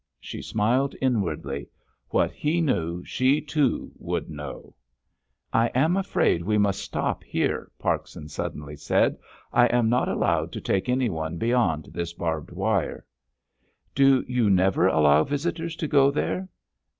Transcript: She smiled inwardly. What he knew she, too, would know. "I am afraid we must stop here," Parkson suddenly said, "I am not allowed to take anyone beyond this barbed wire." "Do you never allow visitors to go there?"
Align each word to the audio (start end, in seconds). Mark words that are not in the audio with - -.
She 0.19 0.41
smiled 0.41 0.95
inwardly. 0.99 1.69
What 2.09 2.31
he 2.31 2.59
knew 2.59 3.03
she, 3.05 3.39
too, 3.39 3.91
would 3.99 4.31
know. 4.31 4.73
"I 5.53 5.67
am 5.75 5.95
afraid 5.95 6.43
we 6.43 6.57
must 6.57 6.79
stop 6.81 7.23
here," 7.23 7.69
Parkson 7.77 8.27
suddenly 8.27 8.75
said, 8.75 9.15
"I 9.53 9.67
am 9.67 9.89
not 9.89 10.09
allowed 10.09 10.53
to 10.53 10.59
take 10.59 10.89
anyone 10.89 11.37
beyond 11.37 11.89
this 11.91 12.13
barbed 12.13 12.49
wire." 12.51 13.05
"Do 13.93 14.25
you 14.27 14.49
never 14.49 14.87
allow 14.87 15.23
visitors 15.23 15.75
to 15.75 15.87
go 15.87 16.09
there?" 16.09 16.49